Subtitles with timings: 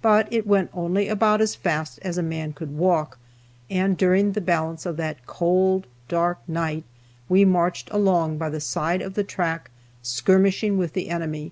[0.00, 3.18] But it went only about as fast as a man could walk,
[3.68, 6.84] and during the balance of that cold, dark night,
[7.28, 11.50] we marched along by the side of the track, skirmishing with the enemy.